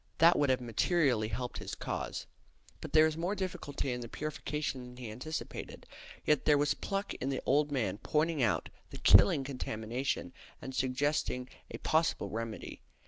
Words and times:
That 0.17 0.35
would 0.39 0.49
have 0.49 0.61
materially 0.61 1.27
helped 1.27 1.59
his 1.59 1.75
cause. 1.75 2.25
But 2.81 2.91
there 2.91 3.05
is 3.05 3.15
more 3.15 3.35
difficulty 3.35 3.91
in 3.91 4.01
the 4.01 4.09
purification 4.09 4.83
than 4.83 4.97
he 4.97 5.11
anticipated. 5.11 5.85
Yet 6.25 6.45
there 6.45 6.57
was 6.57 6.73
pluck 6.73 7.13
in 7.13 7.29
the 7.29 7.43
old 7.45 7.71
man 7.71 7.99
pointing 7.99 8.41
out 8.41 8.69
the 8.89 8.97
killing 8.97 9.43
contamination 9.43 10.33
and 10.59 10.73
suggesting 10.73 11.49
a 11.69 11.77
possible 11.77 12.29
remedy. 12.31 12.81